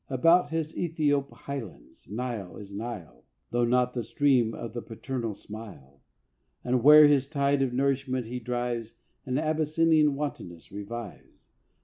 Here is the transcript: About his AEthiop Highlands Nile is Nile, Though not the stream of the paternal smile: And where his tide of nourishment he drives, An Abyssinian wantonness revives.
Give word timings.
About 0.09 0.49
his 0.49 0.73
AEthiop 0.73 1.29
Highlands 1.31 2.09
Nile 2.09 2.57
is 2.57 2.73
Nile, 2.73 3.23
Though 3.51 3.65
not 3.65 3.93
the 3.93 4.01
stream 4.01 4.55
of 4.55 4.73
the 4.73 4.81
paternal 4.81 5.35
smile: 5.35 6.01
And 6.63 6.81
where 6.81 7.05
his 7.07 7.27
tide 7.29 7.61
of 7.61 7.71
nourishment 7.71 8.25
he 8.25 8.39
drives, 8.39 8.95
An 9.27 9.37
Abyssinian 9.37 10.15
wantonness 10.15 10.71
revives. 10.71 11.51